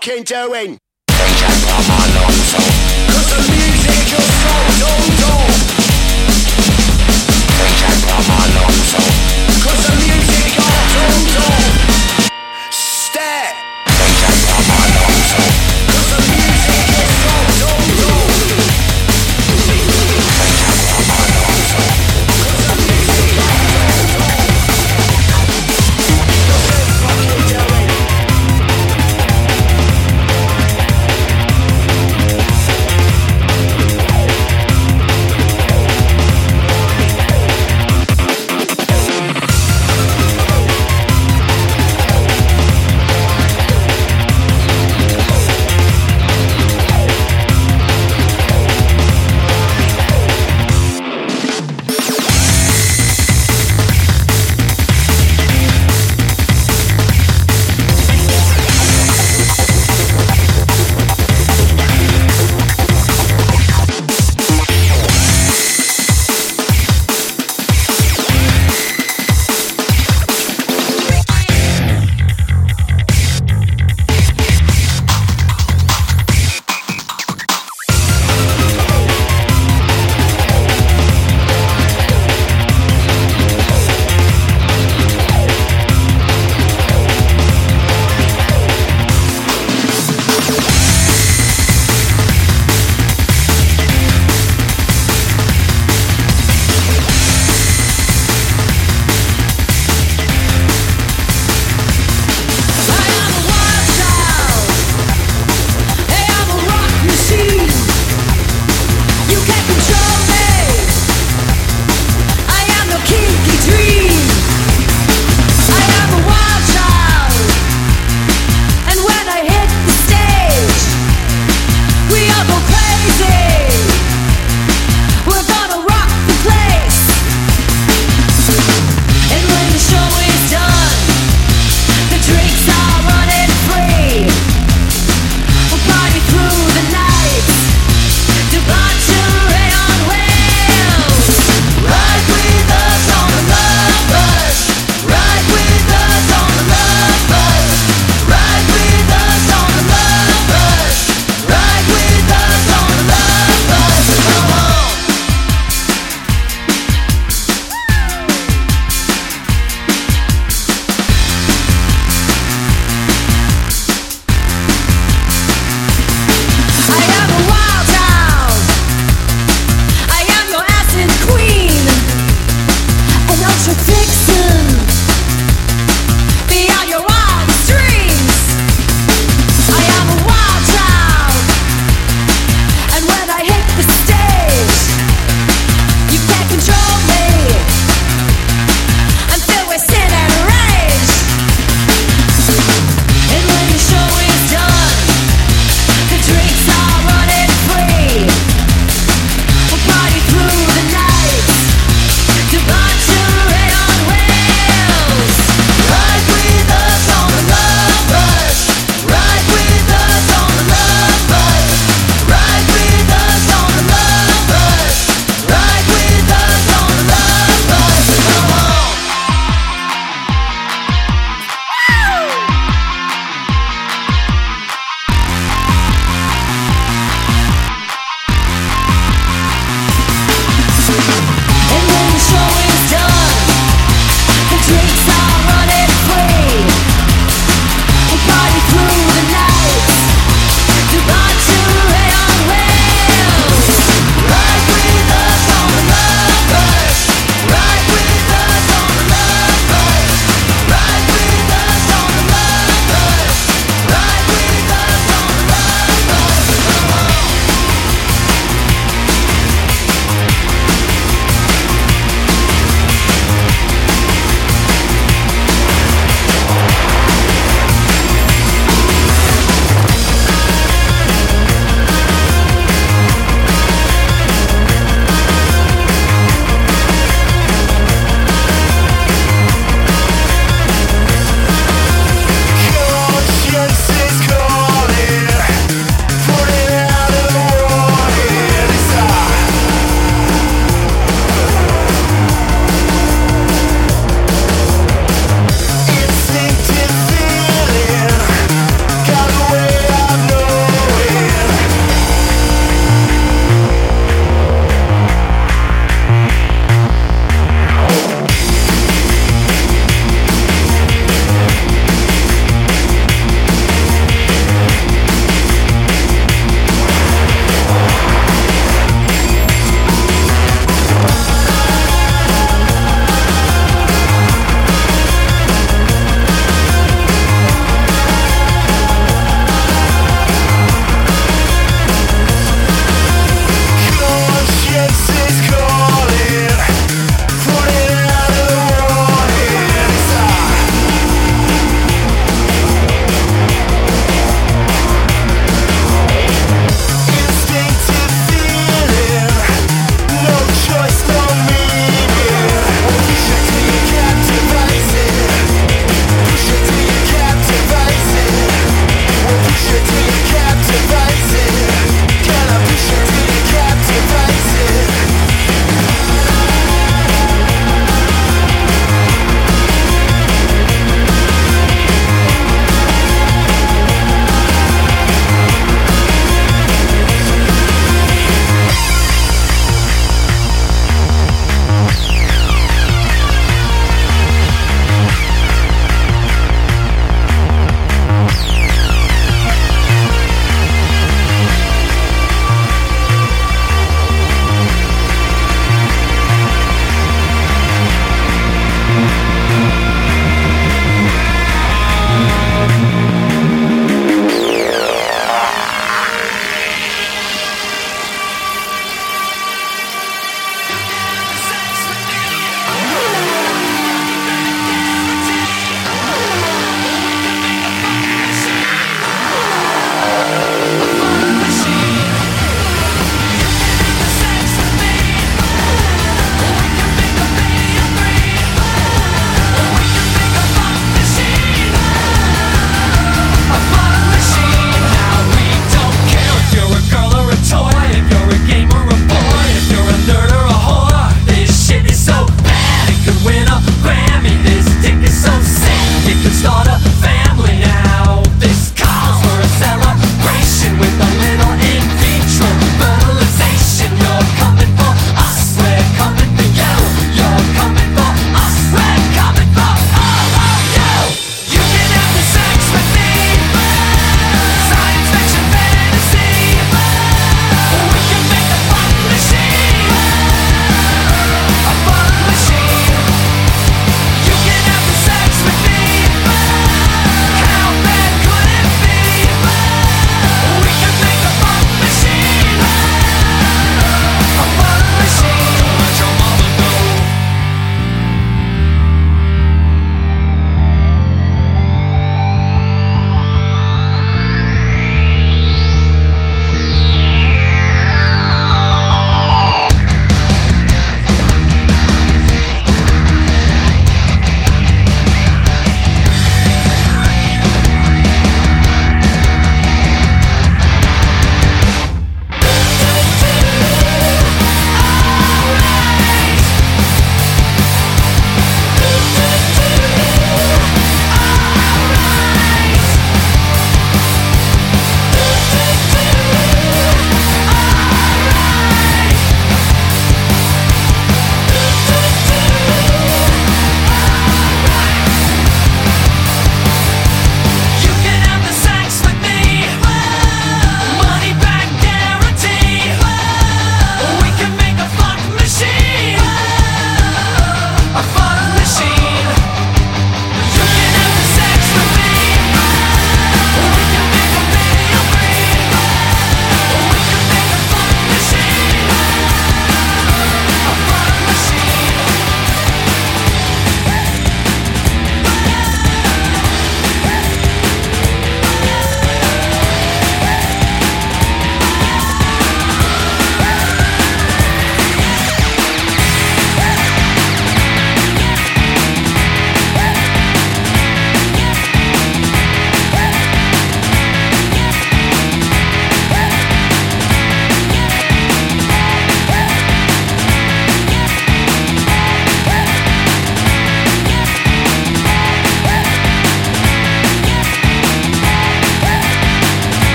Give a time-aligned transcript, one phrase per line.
[0.00, 0.78] Fucking doing?